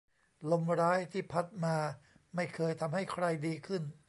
[0.51, 1.75] ลมร้ายที่พัดมา
[2.35, 3.83] ไม่เคยทำให้ใครดีขึ้น